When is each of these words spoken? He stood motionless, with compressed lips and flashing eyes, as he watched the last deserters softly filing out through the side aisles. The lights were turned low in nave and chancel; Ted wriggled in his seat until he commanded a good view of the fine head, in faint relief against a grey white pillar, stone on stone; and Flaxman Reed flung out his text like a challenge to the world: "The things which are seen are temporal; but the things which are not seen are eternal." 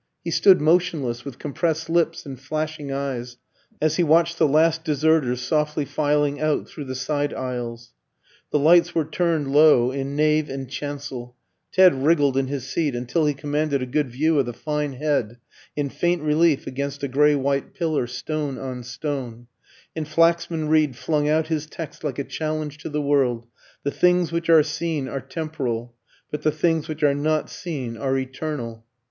He 0.23 0.31
stood 0.31 0.59
motionless, 0.61 1.23
with 1.23 1.37
compressed 1.37 1.87
lips 1.87 2.25
and 2.25 2.39
flashing 2.39 2.91
eyes, 2.91 3.37
as 3.79 3.97
he 3.97 4.03
watched 4.03 4.39
the 4.39 4.47
last 4.47 4.83
deserters 4.83 5.41
softly 5.43 5.85
filing 5.85 6.39
out 6.41 6.67
through 6.67 6.85
the 6.85 6.95
side 6.95 7.35
aisles. 7.35 7.93
The 8.49 8.57
lights 8.57 8.95
were 8.95 9.05
turned 9.05 9.51
low 9.51 9.91
in 9.91 10.15
nave 10.15 10.49
and 10.49 10.67
chancel; 10.67 11.35
Ted 11.71 11.93
wriggled 11.93 12.35
in 12.35 12.47
his 12.47 12.67
seat 12.67 12.95
until 12.95 13.27
he 13.27 13.35
commanded 13.35 13.83
a 13.83 13.85
good 13.85 14.09
view 14.09 14.39
of 14.39 14.47
the 14.47 14.53
fine 14.55 14.93
head, 14.93 15.37
in 15.75 15.91
faint 15.91 16.23
relief 16.23 16.65
against 16.65 17.03
a 17.03 17.07
grey 17.07 17.35
white 17.35 17.75
pillar, 17.75 18.07
stone 18.07 18.57
on 18.57 18.81
stone; 18.81 19.45
and 19.95 20.07
Flaxman 20.07 20.67
Reed 20.67 20.95
flung 20.95 21.29
out 21.29 21.49
his 21.49 21.67
text 21.67 22.03
like 22.03 22.17
a 22.17 22.23
challenge 22.23 22.79
to 22.79 22.89
the 22.89 23.03
world: 23.03 23.45
"The 23.83 23.91
things 23.91 24.31
which 24.31 24.49
are 24.49 24.63
seen 24.63 25.07
are 25.07 25.21
temporal; 25.21 25.93
but 26.31 26.41
the 26.41 26.49
things 26.51 26.87
which 26.87 27.03
are 27.03 27.13
not 27.13 27.51
seen 27.51 27.97
are 27.97 28.17
eternal." 28.17 28.83